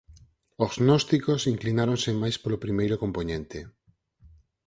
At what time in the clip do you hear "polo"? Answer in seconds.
2.43-2.61